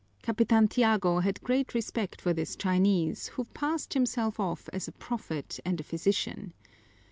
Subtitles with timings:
[0.23, 5.59] Capitan Tiago had great respect for this Chinese, who passed himself off as a prophet
[5.63, 6.55] and a physician.